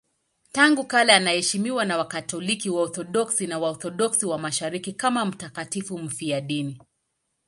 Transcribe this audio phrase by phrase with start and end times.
[0.51, 6.79] Tangu kale anaheshimiwa na Wakatoliki, Waorthodoksi na Waorthodoksi wa Mashariki kama mtakatifu mfiadini.